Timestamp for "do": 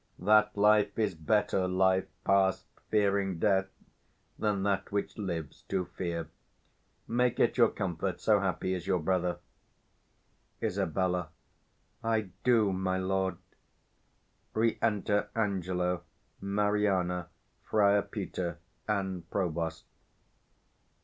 12.43-12.73